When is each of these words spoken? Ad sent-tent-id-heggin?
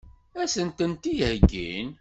Ad 0.41 0.49
sent-tent-id-heggin? 0.53 1.87